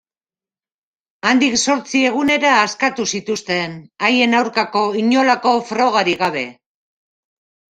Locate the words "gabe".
6.25-6.45